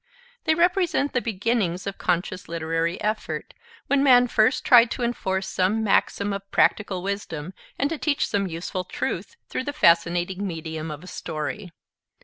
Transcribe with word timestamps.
They 0.45 0.55
represent 0.55 1.13
the 1.13 1.21
beginnings 1.21 1.85
of 1.85 1.99
conscious 1.99 2.47
literary 2.47 2.99
effort, 3.01 3.53
when 3.85 4.01
man 4.01 4.25
first 4.27 4.65
tried 4.65 4.89
to 4.89 5.03
enforce 5.03 5.47
some 5.47 5.83
maxim 5.83 6.33
of 6.33 6.49
practical 6.49 7.03
wisdom 7.03 7.53
and 7.77 7.87
to 7.91 7.99
teach 7.99 8.25
some 8.25 8.47
useful 8.47 8.83
truth 8.83 9.35
through 9.47 9.65
the 9.65 9.73
fascinating 9.73 10.47
medium 10.47 10.89
of 10.89 11.03
a 11.03 11.07
story. 11.07 11.69